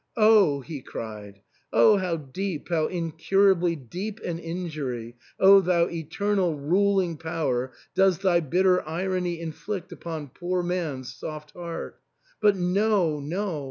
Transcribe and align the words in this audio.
"Oh!" 0.17 0.61
he 0.61 0.81
cried," 0.81 1.41
Oh! 1.71 1.97
how 1.97 2.15
deep, 2.17 2.69
how 2.69 2.87
incurably 2.87 3.75
deep 3.75 4.19
an 4.21 4.39
injury, 4.39 5.15
O 5.39 5.61
thou 5.61 5.89
eternal 5.89 6.55
ruling 6.57 7.17
Power, 7.17 7.73
does 7.93 8.17
thy 8.17 8.39
bitter 8.39 8.81
irony 8.89 9.39
inflict 9.39 9.91
upon 9.91 10.29
poor 10.29 10.63
man's 10.63 11.13
soft 11.13 11.51
heart! 11.51 12.01
But 12.41 12.55
no, 12.57 13.19
no 13.19 13.59